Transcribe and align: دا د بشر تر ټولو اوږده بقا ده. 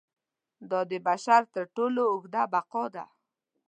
دا 0.69 0.79
د 0.91 0.93
بشر 1.07 1.41
تر 1.53 1.63
ټولو 1.75 2.01
اوږده 2.11 2.43
بقا 2.53 2.83
ده. 2.95 3.05